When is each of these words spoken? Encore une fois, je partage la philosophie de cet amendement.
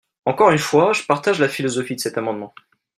Encore 0.25 0.49
une 0.49 0.57
fois, 0.57 0.93
je 0.93 1.03
partage 1.03 1.37
la 1.37 1.47
philosophie 1.47 1.93
de 1.93 1.99
cet 1.99 2.17
amendement. 2.17 2.55